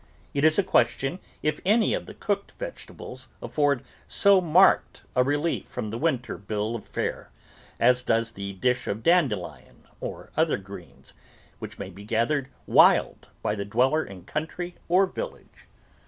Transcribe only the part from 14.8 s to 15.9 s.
or village.